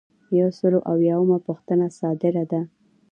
[0.39, 2.61] یو سل او اویایمه پوښتنه صادره ده.